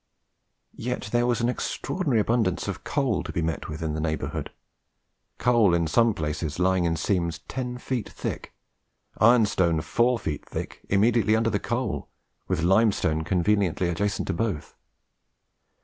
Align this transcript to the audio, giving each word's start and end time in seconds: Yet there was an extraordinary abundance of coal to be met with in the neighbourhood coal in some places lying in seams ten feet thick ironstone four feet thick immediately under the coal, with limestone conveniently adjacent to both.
Yet 0.73 1.09
there 1.11 1.27
was 1.27 1.41
an 1.41 1.49
extraordinary 1.49 2.19
abundance 2.19 2.67
of 2.67 2.83
coal 2.83 3.21
to 3.21 3.31
be 3.31 3.43
met 3.43 3.69
with 3.69 3.83
in 3.83 3.93
the 3.93 3.99
neighbourhood 3.99 4.49
coal 5.37 5.75
in 5.75 5.85
some 5.85 6.15
places 6.15 6.57
lying 6.57 6.85
in 6.85 6.95
seams 6.97 7.37
ten 7.47 7.77
feet 7.77 8.09
thick 8.09 8.51
ironstone 9.21 9.79
four 9.81 10.17
feet 10.17 10.43
thick 10.43 10.83
immediately 10.89 11.35
under 11.35 11.51
the 11.51 11.59
coal, 11.59 12.09
with 12.47 12.63
limestone 12.63 13.23
conveniently 13.23 13.89
adjacent 13.89 14.27
to 14.29 14.33
both. 14.33 14.73